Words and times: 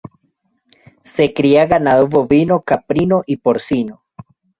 Se 1.03 1.31
cría 1.31 1.67
ganado 1.67 2.07
bovino, 2.07 2.63
caprino 2.63 3.21
y 3.27 3.37
porcino. 3.37 4.01